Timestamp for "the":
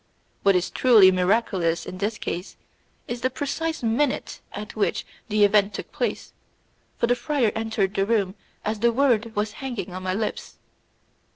3.21-3.29, 5.29-5.43, 7.05-7.13, 7.93-8.07, 8.79-8.91